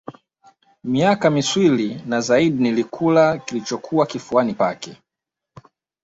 [0.83, 4.97] Miaka miswili na zaidi nilikula kilichokuwa kifuani pake